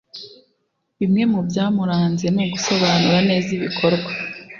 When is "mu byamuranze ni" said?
1.31-2.41